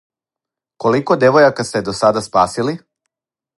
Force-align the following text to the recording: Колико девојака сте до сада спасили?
Колико 0.85 1.17
девојака 1.25 1.67
сте 1.69 1.83
до 1.91 1.95
сада 2.01 2.25
спасили? 2.31 2.77